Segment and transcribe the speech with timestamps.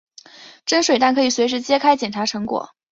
[0.65, 2.71] 蒸水蛋可以随时揭开捡查成果。